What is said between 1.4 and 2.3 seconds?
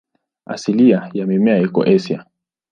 iko Asia.